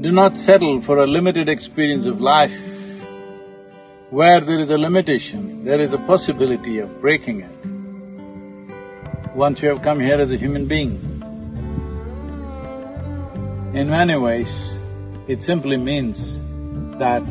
Do 0.00 0.12
not 0.12 0.38
settle 0.38 0.80
for 0.80 0.98
a 0.98 1.08
limited 1.08 1.48
experience 1.48 2.06
of 2.06 2.20
life. 2.20 2.56
Where 4.10 4.40
there 4.40 4.60
is 4.60 4.70
a 4.70 4.78
limitation, 4.78 5.64
there 5.64 5.80
is 5.80 5.92
a 5.92 5.98
possibility 5.98 6.78
of 6.78 7.00
breaking 7.00 7.40
it. 7.40 7.50
Once 9.34 9.60
you 9.60 9.70
have 9.70 9.82
come 9.82 9.98
here 9.98 10.20
as 10.20 10.30
a 10.30 10.36
human 10.36 10.66
being, 10.66 10.92
in 13.74 13.90
many 13.90 14.16
ways, 14.16 14.78
it 15.26 15.42
simply 15.42 15.76
means 15.76 16.42
that 17.00 17.26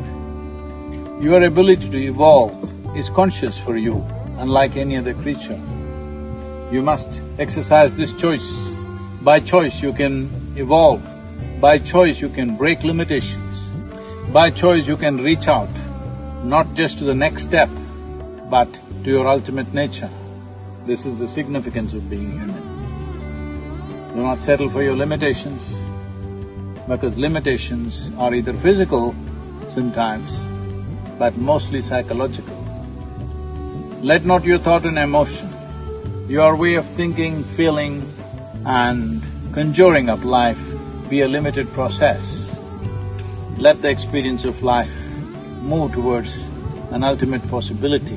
your 1.22 1.42
ability 1.42 1.88
to 1.88 1.96
evolve 1.96 2.52
is 2.94 3.08
conscious 3.08 3.56
for 3.56 3.78
you, 3.78 4.04
unlike 4.36 4.76
any 4.76 4.98
other 4.98 5.14
creature. 5.14 5.58
You 6.70 6.82
must 6.82 7.22
exercise 7.38 7.94
this 7.94 8.12
choice. 8.12 8.70
By 9.22 9.40
choice 9.40 9.80
you 9.80 9.94
can 9.94 10.28
evolve, 10.54 11.02
by 11.60 11.76
choice 11.78 12.20
you 12.20 12.28
can 12.28 12.56
break 12.56 12.84
limitations, 12.84 13.66
by 14.32 14.48
choice 14.48 14.86
you 14.86 14.96
can 14.96 15.16
reach 15.22 15.48
out, 15.48 15.68
not 16.44 16.72
just 16.74 16.98
to 16.98 17.04
the 17.04 17.14
next 17.14 17.42
step, 17.42 17.68
but 18.48 18.68
to 19.02 19.10
your 19.10 19.26
ultimate 19.26 19.74
nature. 19.74 20.10
This 20.86 21.04
is 21.04 21.18
the 21.18 21.26
significance 21.26 21.94
of 21.94 22.08
being 22.08 22.30
human. 22.30 24.14
Do 24.14 24.22
not 24.22 24.40
settle 24.40 24.70
for 24.70 24.84
your 24.84 24.94
limitations, 24.94 25.82
because 26.86 27.18
limitations 27.18 28.12
are 28.18 28.32
either 28.32 28.52
physical 28.54 29.14
sometimes, 29.74 30.46
but 31.18 31.36
mostly 31.36 31.82
psychological. 31.82 32.56
Let 34.00 34.24
not 34.24 34.44
your 34.44 34.58
thought 34.58 34.86
and 34.86 34.96
emotion, 34.96 35.52
your 36.28 36.54
way 36.54 36.74
of 36.74 36.86
thinking, 36.90 37.42
feeling 37.42 38.08
and 38.64 39.22
conjuring 39.52 40.08
up 40.08 40.22
life 40.22 40.58
be 41.08 41.22
a 41.22 41.28
limited 41.28 41.72
process. 41.72 42.54
Let 43.56 43.80
the 43.80 43.88
experience 43.88 44.44
of 44.44 44.62
life 44.62 44.92
move 45.62 45.92
towards 45.92 46.38
an 46.90 47.02
ultimate 47.02 47.46
possibility. 47.48 48.16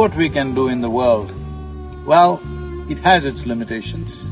What 0.00 0.14
we 0.16 0.28
can 0.28 0.54
do 0.54 0.68
in 0.68 0.80
the 0.80 0.90
world, 0.90 1.32
well, 2.06 2.40
it 2.88 3.00
has 3.00 3.24
its 3.24 3.46
limitations, 3.46 4.24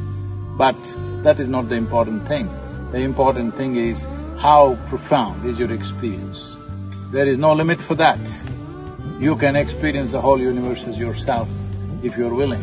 but 0.57 0.77
that 1.25 1.41
is 1.41 1.49
not 1.49 1.69
the 1.69 1.75
important 1.75 2.29
thing. 2.29 2.49
The 2.93 2.99
important 2.99 3.57
thing 3.57 3.77
is 3.77 4.07
how 4.39 4.77
profound 4.87 5.45
is 5.45 5.59
your 5.59 5.73
experience. 5.73 6.57
There 7.11 7.27
is 7.27 7.39
no 7.39 7.53
limit 7.53 7.81
for 7.81 7.97
that. 7.97 8.21
You 9.19 9.37
can 9.37 9.57
experience 9.57 10.11
the 10.11 10.21
whole 10.21 10.39
universe 10.39 10.85
as 10.85 10.99
yourself 10.99 11.49
if 12.03 12.17
you're 12.17 12.35
willing. 12.35 12.63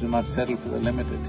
Do 0.00 0.08
not 0.08 0.28
settle 0.28 0.56
for 0.56 0.68
the 0.70 0.78
limited. 0.78 1.20